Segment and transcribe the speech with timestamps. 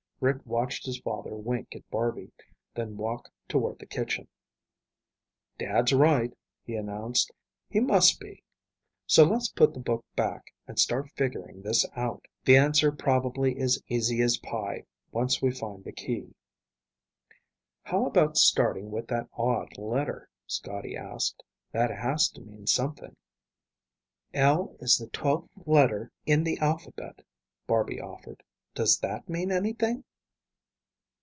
[0.23, 2.31] Rick watched his father wink at Barby,
[2.75, 4.27] then walk toward the kitchen.
[5.57, 6.31] "Dad's right,"
[6.63, 7.31] he announced.
[7.71, 8.43] "He must be.
[9.07, 12.23] So let's put the book back and start figuring this out.
[12.45, 16.35] The answer probably is easy as pie once we find the key."
[17.81, 21.41] "How about starting with that odd letter?" Scotty asked.
[21.71, 23.15] "That has to mean something."
[24.35, 27.23] "L is the twelfth letter in the alphabet,"
[27.65, 28.43] Barby offered.
[28.75, 30.03] "Does that mean anything?"